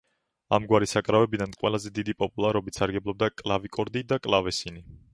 ამგვარი 0.57 0.87
საკრავებიდან 0.93 1.53
ყველაზე 1.65 1.93
დიდი 1.99 2.17
პოპულარობით 2.23 2.81
სარგებლობდა 2.83 3.33
კლავიკორდი 3.45 4.07
და 4.15 4.23
კლავესინი. 4.29 4.89